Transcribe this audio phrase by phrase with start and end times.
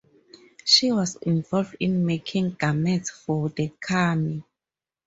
[0.65, 4.43] She was involved in making garments for the kami.